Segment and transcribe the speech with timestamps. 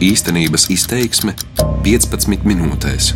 [0.00, 1.34] Īstenības izteiksme
[1.84, 3.10] 15 minūtēs.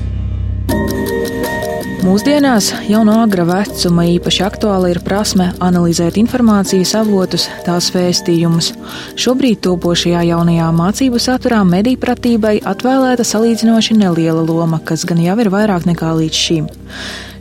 [2.05, 8.75] Mūsdienās jau no agra vecuma īpaši aktuāla ir prasme analizēt informācijas avotus, tās vēstījumus.
[9.17, 15.89] Šobrīd topošajā jaunajā mācību saturā medīpratībai atvēlēta salīdzinoši neliela loma, kas gan jau ir vairāk
[15.89, 16.69] nekā līdz šim.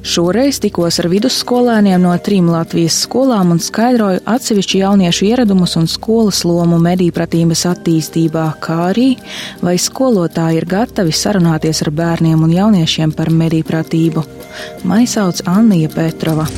[0.04, 6.41] Šoreiz tikos ar vidusskolēniem no trim Latvijas skolām un skaidroju atsevišķu jauniešu ieradumus un skolas
[6.43, 9.07] lomu medīpratības attīstībā, kā arī
[9.63, 14.27] vai skolotāji ir gatavi sarunāties ar bērniem un jauniešiem par medīpratību.
[14.84, 16.49] Mani sauc Annija Petrova.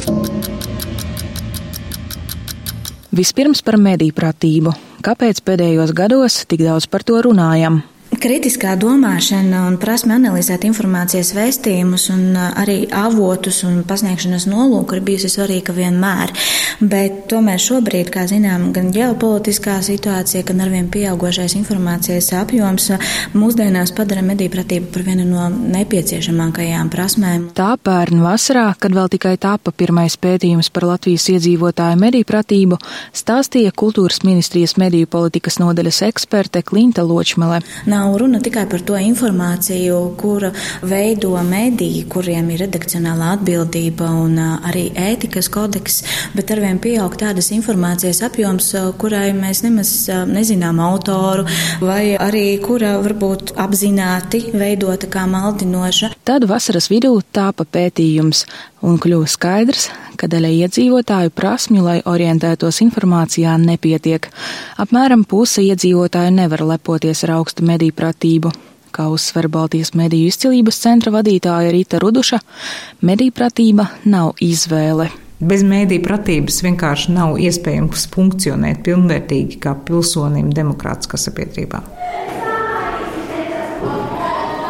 [3.13, 4.73] Vispirms par medīpratību.
[5.05, 7.83] Kāpēc pēdējos gados tik daudz par to runājam?
[8.21, 15.29] Kritiskā domāšana un prasme analizēt informācijas vēstījumus un arī avotus un pasniegšanas nolūku ir bijusi
[15.33, 16.33] svarīga vienmēr.
[16.79, 22.89] Bet tomēr šobrīd, kā zinām, gan ģeopolitiskā situācija, gan arvien pieaugošais informācijas apjoms
[23.35, 27.49] mūsdienās padara medīpratību par vienu no nepieciešamākajām prasmēm.
[27.57, 32.79] Tā pērn vasarā, kad vēl tikai tapa pirmais pētījums par Latvijas iedzīvotāju medīpratību,
[33.15, 37.61] stāstīja kultūras ministrijas mediju politikas nodaļas eksperte Klinta Ločmele.
[37.89, 40.51] Nav nav runa tikai par to informāciju, kura
[40.85, 46.01] veido mediji, kuriem ir redakcionālā atbildība un arī ētikas kodeks,
[46.37, 48.69] bet arvien pieaug tādas informācijas apjoms,
[49.01, 49.93] kurai mēs nemaz
[50.29, 51.47] nezinām autoru,
[51.81, 56.13] vai arī kura varbūt apzināti veidota kā maldinoša.
[56.27, 58.45] Tad vasaras vidū tāpa pētījums
[58.85, 59.89] un kļuva skaidrs,
[60.25, 64.25] ka daļai iedzīvotāju prasmju, lai orientētos informācijā, nepietiek.
[64.81, 68.53] Apmēram puse iedzīvotāju nevar lepoties ar augstu mediju pratību.
[68.95, 72.39] Kā uzsver Baltijas mediju izcilības centra vadītāja Rīta Ruduša,
[73.05, 75.11] mediju pratība nav izvēle.
[75.45, 81.83] Bez mēdīņu pratības vienkārši nav iespējams funkcionēt pilnvērtīgi kā pilsonim demokrātiskā sabiedrībā.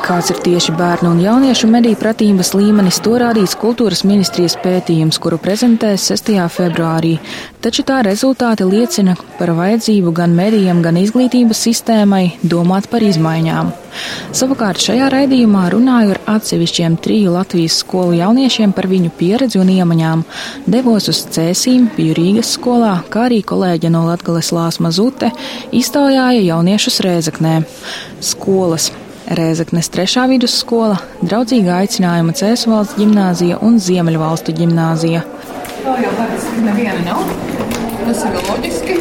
[0.05, 5.39] Kāds ir tieši bērnu un jauniešu mediju pratības līmenis, to rādīs kultūras ministrijas pētījums, kuru
[5.41, 6.27] prezentēs 6.
[6.53, 7.15] februārī.
[7.63, 13.71] Taču tā rezultāti liecina par vajadzību gan medijiem, gan izglītības sistēmai domāt par izmaiņām.
[14.29, 20.21] Savukārt šajā raidījumā runāju ar atsevišķiem triju Latvijas skolu jauniešiem par viņu pieredzi un iemaņām.
[20.69, 25.31] Devos uz cēsīm, biju Rīgas skolā, kā arī kolēģe no Latgales Lāsma Zute
[25.73, 27.55] iztaujāja jauniešus Rēzaknē.
[28.21, 28.91] Skolas
[29.25, 35.23] Rēzaknes trešā vidusskola, draudzīga aicinājuma Cēsu valsts ģimnāzija un Ziemeļvalstu ģimnāzija.
[35.81, 37.23] Vēl jau tagad neviena nav.
[38.03, 38.97] Tas ir loģiski.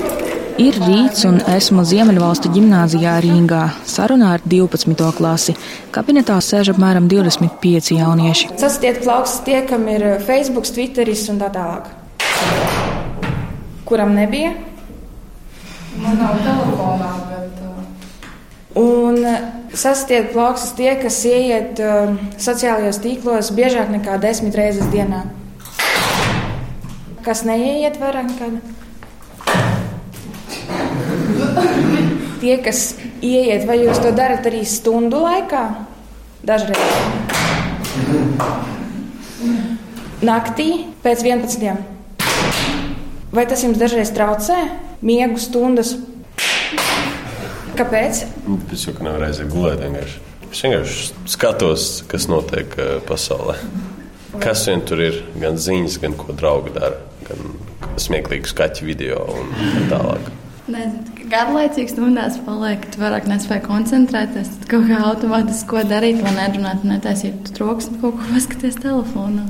[0.65, 3.67] Ir rīts un esmu Ziemeļvalstu ģimnāzijā Rīgā.
[3.91, 5.11] Sarunā ar 12.
[5.19, 5.57] klasi.
[5.93, 8.55] Kabinetā sēž apmēram 25 jaunieši.
[8.65, 11.93] Sastiet plaukstas tie, kam ir Facebook, Twitteris un tā tālāk.
[13.85, 14.57] Kuram nebija?
[16.01, 17.34] Man nav telefonā.
[18.75, 19.23] Un
[19.75, 25.25] Sastiet plaukstas tie, kas ieiet uh, sociālajos tīklos biežāk nekā desmit reizes dienā.
[27.27, 28.47] Kas neieiet vairāk nekā?
[32.45, 35.65] Tie, kas ieiet, vai jūs to darat arī stundu laikā?
[36.45, 36.79] Dažreiz.
[40.25, 41.77] Naktī pēc 11.
[43.35, 44.57] Vai tas jums dažreiz traucē?
[45.03, 45.97] Miegu stundas
[47.75, 48.23] Kāpēc?
[48.75, 50.21] Es jau nevaru aiziet gulēt vienkārši.
[50.51, 53.59] Es vienkārši skatos, kas notiek uh, pasaulē.
[54.43, 57.55] Kas vien tur ir, gan ziņas, gan ko draugi dara, gan
[58.03, 59.53] smieklīgu skaķu video un
[59.91, 60.33] tālāk.
[61.35, 66.89] Garlaicīgs stundās paliek, tu vairāk nespēji koncentrēties, tad kaut kā automātiski ko darīt, lai nerunātu,
[66.91, 69.47] netaisītu troksni, kaut ko paskaties telefonā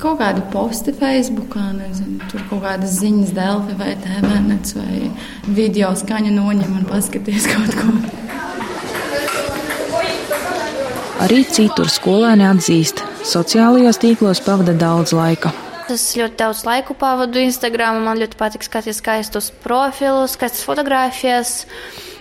[0.00, 5.00] kaut kādi posti Facebookā, nezinu, tur kaut kādas ziņas, Delfi vai TVNets vai
[5.56, 7.94] video skaņa noņem un paskaties kaut ko.
[11.20, 15.52] Arī citur skolēni atzīst, sociālajos tīklos pavada daudz laika.
[15.92, 17.98] Es ļoti daudz laiku pavadu Instagram.
[18.06, 21.52] Man ļoti patīk skatīties skaistus profilus, skaistas fotogrāfijas,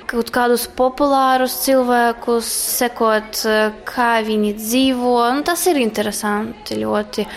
[0.09, 2.49] kaut kādus populārus cilvēkus,
[2.81, 3.43] sekot,
[3.87, 5.15] kā viņi dzīvo.
[5.29, 7.27] Un tas ir interesanti ļoti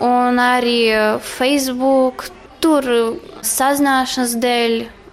[0.00, 2.28] un arī eh, Facebook.
[2.58, 2.82] Tur
[3.46, 4.72] sazināšanās dēļ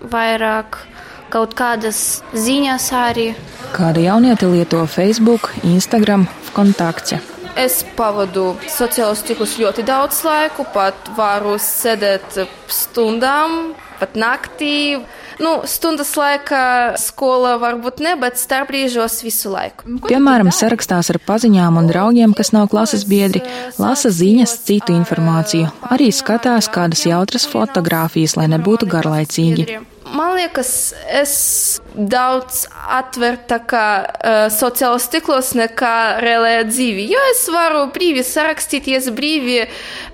[0.10, 0.80] vairāk
[1.30, 3.28] kaut kādas ziņas arī.
[3.76, 7.14] Kāda jaunieta lieto Facebook, Instagram, kontakts?
[7.56, 15.00] Es pavadu sociālos tīklus ļoti daudz laiku, pat varu sēdēt stundām, pat naktī.
[15.42, 19.98] Nu, stundas laikā skola varbūt ne, bet starpbrīžos visu laiku.
[20.08, 23.44] Piemēram, sarakstās ar paziņām un draugiem, kas nav klases biedri,
[23.82, 29.82] lasa ziņas, citu informāciju, arī skatās kādas jautras fotogrāfijas, lai nebūtu garlaicīgi.
[30.16, 30.70] Man liekas,
[31.10, 31.36] es
[31.96, 37.06] daudz atvērtākā uh, sociālos tīklos nekā reālajā dzīvē.
[37.12, 39.64] Jo es varu brīvi sarakstīties, brīvi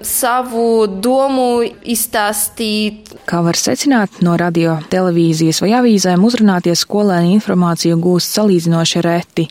[0.05, 3.11] savu domu izstāstīt.
[3.29, 9.47] Kā var secināt, no radio, televīzijas vai avīzēm uzrunāties skolēni informāciju gūst salīdzinoši reti.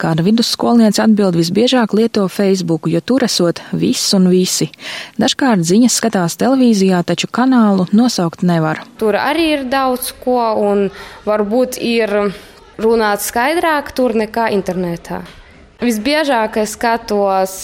[0.00, 4.70] Kāda vidusskolniece atbild visbiežāk lieto Facebook, jo tur esot viss un visi.
[5.20, 8.82] Dažkārt ziņas skatās televīzijā, taču kanālu nosaukt nevar.
[9.00, 10.88] Tur arī ir daudz ko, un
[11.26, 12.32] varbūt ir
[12.82, 15.22] runāt skaidrāk tur nekā internetā.
[15.82, 17.56] Visbiežāk es skatos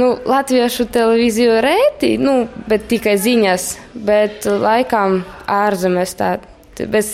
[0.00, 3.68] nu, latviešu televīziju rēti, nu, bet tikai ziņas,
[4.08, 6.48] bet laikam ārzemēs tādu.
[6.82, 7.10] Es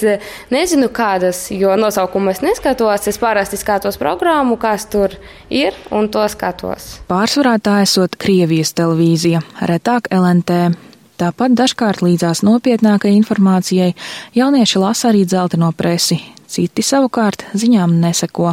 [0.55, 3.09] nezinu, kādas, jo nosaukumu es neskatos.
[3.11, 5.17] Es parasti skatos programmu, kas tur
[5.51, 7.01] ir, un to skatos.
[7.11, 10.79] Pārsvarā tā esot Krievijas televīzija, retāk LNT.
[11.19, 13.95] Tāpat dažkārt līdzās nopietnākai informācijai
[14.39, 16.21] jaunieši lasa arī dzelteno presi.
[16.47, 18.53] Citi savukārt ziņām neseko.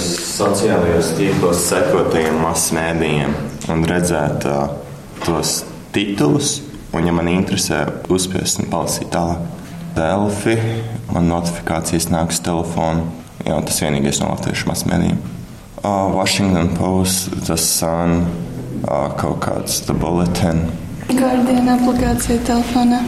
[0.00, 3.36] Sociālajos tīklos sekotajiem masmēdījiem
[3.74, 4.72] un redzēt uh,
[5.26, 5.60] tos
[5.92, 6.56] titulus,
[6.96, 9.44] un, ja man interesē, uzspiest un palasīt tālāk.
[9.98, 10.56] Delfi,
[11.12, 13.04] man notifikācijas nāk uz telefonu.
[13.44, 15.20] Jā, tas vienīgais no latviešu masmēdījiem.
[15.84, 18.22] Uh, Washington Post, The Sun,
[18.88, 20.87] uh, kaut kāds The Bulletin.
[21.08, 23.00] Guardian aplikācija telefonā.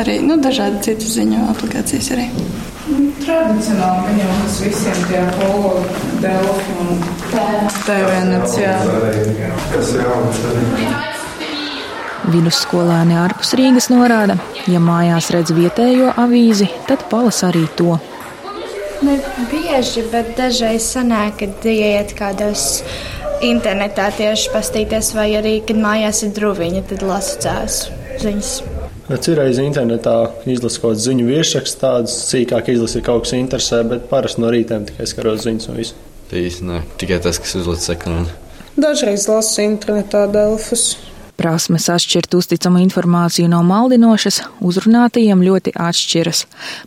[0.00, 2.24] Arī nu, dažādi citu ziņu aplikācijas arī.
[3.24, 5.74] Tradicionāli viņam tas visiem tie polo,
[6.22, 7.04] delfi un
[7.84, 8.74] TVNets, jā.
[9.72, 10.40] Kas jauns?
[12.32, 14.38] Vidusskolēni ārpus Rīgas norāda,
[14.70, 17.98] ja mājās redz vietējo avīzi, tad palasa arī to.
[19.04, 19.18] Ne
[19.50, 22.80] bieži, bet dažreiz sanāk, kad ieiet kādos
[23.42, 28.52] internetā tieši pastīties, vai arī, kad mājās ir druviņa, tad lasu cēsu ziņas.
[29.20, 30.16] Cirreiz internetā
[30.48, 34.86] izlasu kaut kādu ziņu virsrakstu, tādas sīkāk izlasīt kaut kas interesē, bet parasti no rītiem
[34.88, 35.98] tikai skaros ziņas un visu.
[36.64, 38.30] Ne tikai tas, kas uzlicis ekrānā.
[38.80, 40.94] Dažreiz lasu internetā delfus.
[41.38, 46.44] Prasmes atšķirt uzticamu informāciju no maldinošas, uzrunātajiem ļoti atšķiras.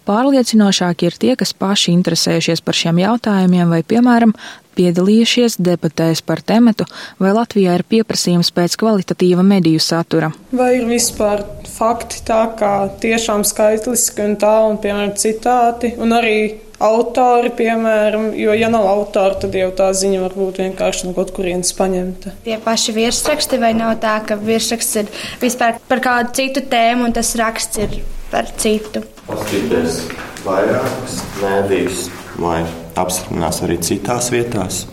[0.07, 4.33] Pārliecinošāki ir tie, kas paši interesējušies par šiem jautājumiem vai, piemēram,
[4.77, 6.87] piedalījušies debatēs par tematu,
[7.21, 10.31] vai Latvijā ir pieprasījums pēc kvalitatīva mediju satura.
[10.55, 16.37] Vai ir vispār fakti tā kā tiešām skaitliski un tā, un piemēram citāti, un arī
[16.83, 21.33] autori, piemēram, jo, ja nav autori, tad jau tā ziņa var būt vienkārši no kaut
[21.35, 22.35] kurienes paņemta.
[22.45, 27.17] Tie paši virsraksti, vai nav tā, ka virsraksts ir vispār par kādu citu tēmu, un
[27.17, 28.01] tas raksts ir
[28.31, 29.03] par citu?
[29.27, 30.03] Paskatīties
[30.45, 32.09] vairākus mēdījus,
[32.41, 32.61] vai
[32.97, 34.85] apstiprinās arī citās vietās,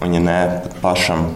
[0.00, 0.40] un, ja nē,
[0.82, 1.28] pašam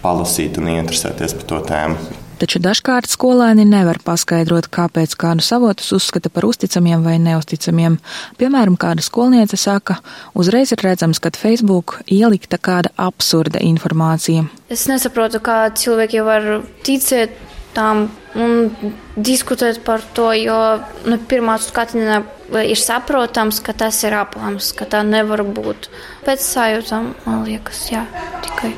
[0.00, 2.18] palasīt un ieinteresēties par to tēmu.
[2.40, 7.98] Taču dažkārt skolēni nevar paskaidrot, kāpēc kādus avotus uzskata par uzticamiem vai neusticamiem.
[8.40, 9.98] Piemēram, kāda skolniece saka,
[10.32, 14.46] uzreiz ir redzams, ka Facebook ielikta kāda absurda informācija.
[14.72, 16.48] Es nesaprotu, kā cilvēki var
[16.86, 17.36] ticēt
[17.74, 18.70] tam un
[19.16, 20.58] diskutēt par to, jo
[21.06, 22.20] nu, pirmā skatienā
[22.66, 25.90] ir saprotams, ka tas ir aplams, ka tā nevar būt.
[26.26, 28.06] Pēc sajūtām, man liekas, jā,
[28.46, 28.74] tikai.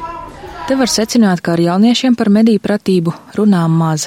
[0.62, 4.04] Te var secināt, ka ar jauniešiem par mediju pratību runā maz.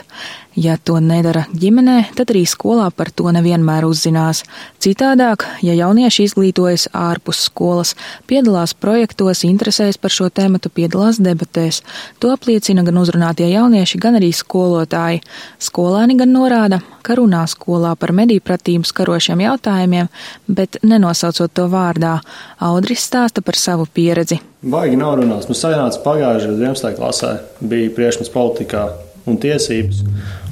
[0.56, 4.46] Ja to nedara ģimenē, tad arī skolā par to nevienmēr uzzinās.
[4.80, 7.92] Citādāk, ja jaunieši izglītojas ārpus skolas,
[8.32, 11.82] piedalās projektos, interesēs par šo tēmatu, piedalās debatēs,
[12.24, 15.26] to apliecina gan uzrunātie jaunieši, gan arī skolotāji.
[15.60, 20.08] Skolēni gan norāda, ka runā skolā par mediju pratību skarošiem jautājumiem,
[20.48, 22.22] bet nenosaucot to vārdā.
[22.64, 24.40] Audris stāsta par savu pieredzi.
[24.66, 25.46] Baigi nav runāts.
[25.46, 26.96] Mums sanāca pagājušajā 11.
[26.98, 27.32] klasē,
[27.70, 28.88] bija priekšmets politikā
[29.30, 30.00] un tiesības.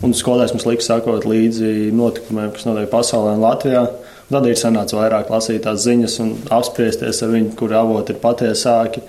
[0.06, 3.88] Un skolēns mums lika sakot līdzi notikumiem, kas notiek pasaulē un Latvijā.
[4.28, 8.20] Un tad ir sanācis vairāk lasīt tās ziņas un apspriesties ar viņu, kur avoti ir
[8.22, 9.02] patiesāki.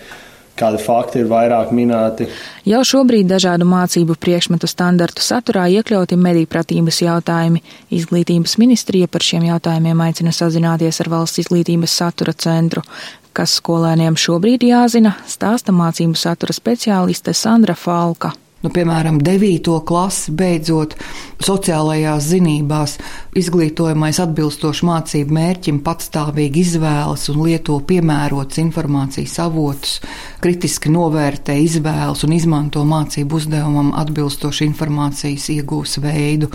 [0.54, 2.28] Kādi fakti ir vairāk minēti?
[2.70, 7.61] Jau šobrīd dažādu mācību priekšmetu standartu saturā iekļauti mediju pratības jautājumi.
[7.92, 12.87] Izglītības ministrija par šiem jautājumiem aicina sazināties ar valsts izglītības satura centru.
[13.35, 18.31] Kas skolēniem šobrīd jāzina, stāsta mācību satura speciāliste Sandra Falka
[18.64, 19.71] nu, piemēram, 9.
[19.85, 20.97] klasi beidzot
[21.44, 22.97] sociālajās zinībās,
[23.37, 29.99] izglītojamais atbilstoši mācību mērķim patstāvīgi izvēlas un lieto piemērots informācijas avotus,
[30.40, 36.49] kritiski novērtē izvēles un izmanto mācību uzdevumam atbilstoši informācijas iegūs veidu.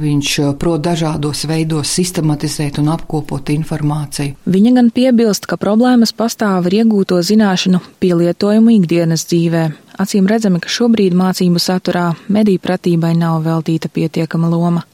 [0.00, 4.38] Viņš eh, prot dažādos veidos sistematizēt un apkopot informāciju.
[4.48, 9.68] Viņa gan piebilst, ka problēmas pastāv ar iegūto zināšanu pielietojumu ikdienas dzīvē
[10.00, 14.84] acīm redzami, ka šobrīd mācību saturā mediju pratībai nav veltīta pietiekama loma.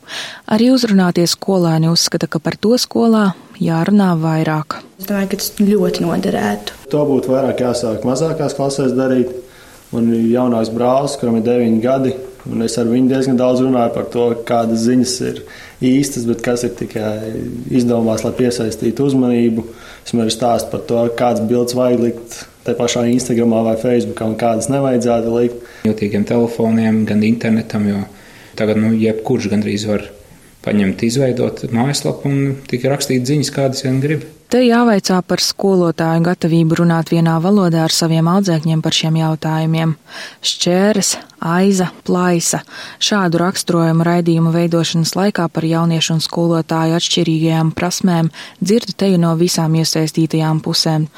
[0.51, 3.31] Arī uzrunāties skolēni uzskata, ka par to skolā
[3.63, 4.81] jārunā vairāk.
[5.01, 6.79] Es domāju, ka tas ļoti noderētu.
[6.93, 9.35] To būtu vairāk jāsāk mazākās klasēs darīt.
[9.93, 12.17] Man ir jaunāks brālis, kuram ir 9 gadi,
[12.51, 15.41] un es ar viņu diezgan daudz runāju par to, kādas ziņas ir
[15.87, 17.15] īstas, bet kas ir tikai
[17.71, 19.65] izdomās, lai piesaistītu uzmanību.
[20.03, 24.21] Es man arī stāstu par to, kādas bildes vajag likt te pašā Instagram vai Facebook,
[24.27, 25.67] un kādas nevajadzētu likt.
[25.89, 28.05] Jūtīgiem telefoniem, gan internetam, jo
[28.59, 30.09] tagad nu, jebkurš gandrīz var
[30.67, 34.27] paņemt, izveidot mājaslapu un tikai rakstīt ziņas, kādas vien grib.
[34.47, 39.97] Te jāvaicā par skolotāju gatavību runāt vienā valodā ar saviem audzēkņiem par šiem jautājumiem.
[40.47, 42.61] Šķēres, aiza, plaisa.
[43.03, 48.31] Šādu raksturojumu raidījumu veidošanas laikā par jauniešu un skolotāju atšķirīgajām prasmēm
[48.63, 51.09] dzirdu teju no visām iesaistītajām pusēm.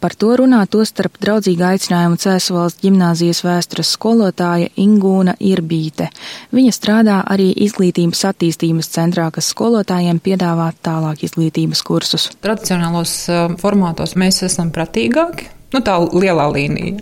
[0.00, 6.06] Par to runā to starp draudzīgu aicinājumu Cēsuvalsts ģimnāzijas vēstures skolotāja Ingūna Irbīte.
[6.54, 12.30] Viņa strādā arī izglītības attīstības centrā, kas skolotājiem piedāvā tālāk izglītības kursus.
[12.44, 17.00] Tradicionāli tradicionālos eh, formātos mēs esam pratīgāki, nu tā lielā līnija.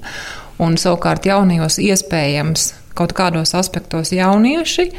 [0.62, 4.92] Un savukārt jaunajos iespējams kaut kādos aspektos jaunieši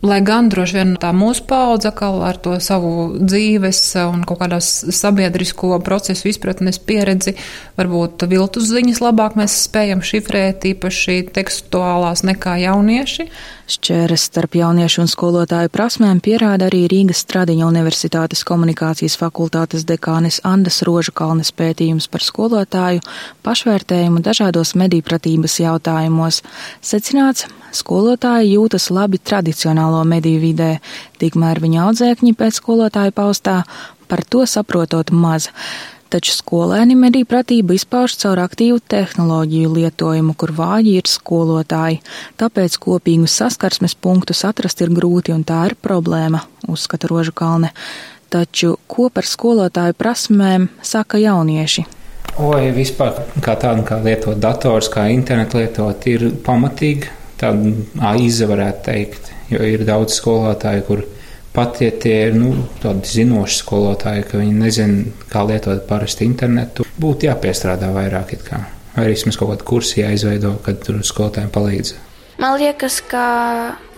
[0.00, 5.76] Lai gan droši vien tā mūsu paudze ar to savu dzīves un kaut kādās sabiedrisko
[5.84, 7.34] procesu izpratnes pieredzi,
[7.76, 13.28] varbūt viltus ziņas labāk mēs spējam šifrēt, īpaši tekstuālās nekā jaunieši.
[13.70, 20.80] Šķēres starp jauniešu un skolotāju prasmēm pierāda arī Rīgas Stradiņa Universitātes komunikācijas fakultātes dekānes Andas
[20.88, 23.04] Rožakalnes pētījums par skolotāju
[23.44, 26.40] pašvērtējumu dažādos medīpratības jautājumos.
[26.80, 30.72] Secināts, skolotāji jūtas labi tradicionālo mediju vidē,
[31.22, 33.62] tikmēr viņa audzēkņi pēc skolotāja paustā
[34.10, 35.50] par to saprotot maz.
[36.10, 42.00] Taču skolēni mediju pratību izpauž caur aktīvu tehnoloģiju lietojumu, kur vāji ir skolotāji,
[42.40, 47.70] tāpēc kopīgus saskarsmes punktus atrast ir grūti un tā ir problēma, uzskata Rožu Kalne.
[48.30, 51.86] Taču ko par skolotāju prasmēm saka jaunieši?
[52.42, 57.72] Oi, vispār kā tāda, kā lietot dators, kā internetu lietot, ir pamatīgi tāda
[58.12, 59.32] aiza, varētu teikt.
[59.50, 61.04] Jo ir daudz skolotāju, kur
[61.54, 66.86] pat ja tie ir nu, tādi zinoši skolotāji, ka viņi nezina, kā lietot parasti internetu,
[67.00, 68.36] būtu jāpiestrādā vairāk.
[68.50, 71.96] Vai arī vismaz kaut kādu kursu jāizveido, kad tur skolotājiem palīdz.
[72.40, 73.22] Man liekas, ka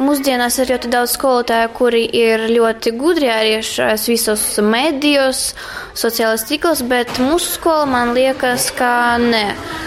[0.02, 5.42] mūsdienās ir ļoti daudz skolotāju, kuri ir ļoti gudri arī šajos visos medijos,
[5.94, 9.44] sociālajos tīklos, bet mūsu skola man liekas, ka nē.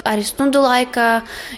[0.07, 1.09] Arī stundu laikā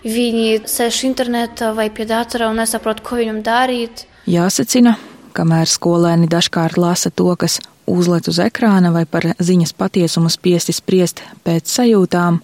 [0.10, 4.08] viņi sēž internetā vai pie datora un nesaprot, ko viņam darīt.
[4.25, 4.96] Jāsacina,
[5.38, 11.22] kamēr skolēni dažkārt lasa to, kas uzliet uz ekrāna vai par ziņas patiesumu spiesti spriest
[11.48, 12.41] pēc sajūtām,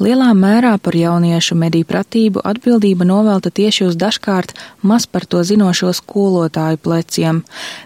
[0.00, 5.92] lielā mērā par jauniešu mediju pratību atbildība novelta tieši uz dažkārt maz par to zinošo
[5.96, 7.42] skolotāju pleciem.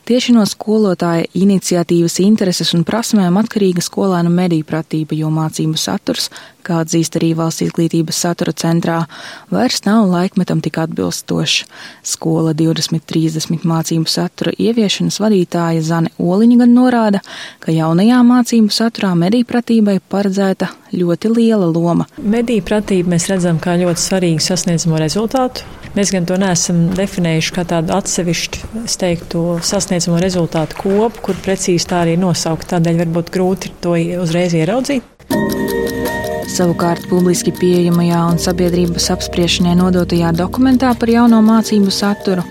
[0.08, 6.30] Tieši no skolotāja iniciatīvas intereses un prasmēm atkarīga skolēnu mediju pratība, jo mācību saturs
[6.64, 8.98] kā atzīst arī valsts izglītības satura centrā,
[9.52, 11.66] vairs nav laikmetam tik atbilstošs.
[12.06, 17.22] Skola 2030 mācību satura ieviešanas vadītāja Zane Oliņa gan norāda,
[17.62, 22.06] ka jaunajā mācību saturā mediju pratībai paredzēta ļoti liela loma.
[22.18, 25.66] Mediju pratību mēs redzam kā ļoti svarīgu sasniedzamo rezultātu.
[25.96, 31.90] Mēs gan to neesam definējuši kā tādu atsevišķu, es teiktu, sasniedzamo rezultātu kopu, kur precīzi
[31.90, 32.70] tā arī nosaukt.
[32.72, 36.21] Tādēļ varbūt grūti to uzreiz ieraudzīt.
[36.50, 42.42] Savukārt publiski pieejamajā un sabiedrības apspriešanai nodotajā dokumentā par jauno mācību saturu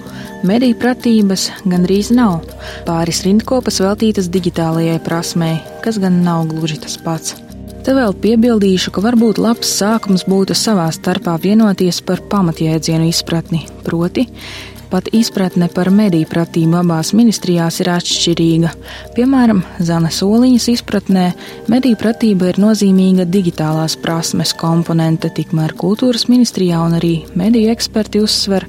[0.48, 2.42] mediju pratības gandrīz nav.
[2.88, 7.36] Pāris rindkopas veltītas digitālajai prasmei, kas gan nav gluži tas pats.
[7.82, 14.28] Te vēl piebildīšu, ka varbūt labs sākums būtu savā starpā vienoties par pamatjēdzienu izpratni, proti,
[14.92, 18.74] Pat izpratne par mediju pratību abās ministrijās ir atšķirīga.
[19.16, 21.30] Piemēram, Zanes Oliņas izpratnē
[21.72, 28.68] mediju pratība ir nozīmīga digitālās prasmes komponente, tikmēr kultūras ministrijā un arī mediju eksperti uzsver,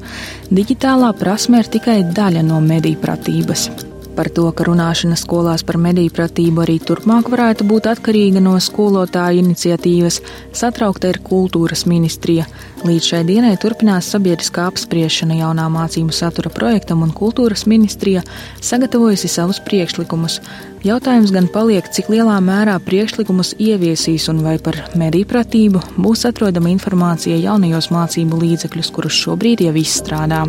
[0.54, 3.72] digitālā prasme ir tikai daļa no mediju pratības.
[4.14, 9.40] Par to, ka runāšana skolās par mediju pratību arī turpmāk varētu būt atkarīga no skolotāju
[9.40, 10.20] iniciatīvas,
[10.54, 12.46] satraukta ir kultūras ministrija.
[12.82, 18.24] Līdz šai dienai turpinās sabiedriskā apspriešana jaunā mācību satura projektam, un kultūras ministrija
[18.58, 20.40] sagatavojusi savus priekšlikumus.
[20.82, 26.72] Jautājums gan paliek, cik lielā mērā priekšlikumus ieviesīs un vai par mediju pratību būs atrodama
[26.72, 30.42] informācija jaunajos mācību līdzekļus, kurus šobrīd jau izstrādā.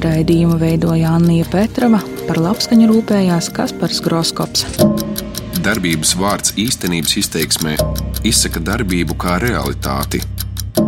[0.00, 4.64] Raidījumu veidoja Annija Petrava, par labskaņu rūpējās Kaspars Groskops.
[5.60, 7.76] Darbības vārds īstenības izteiksmē
[8.24, 10.24] izsaka darbību kā realitāti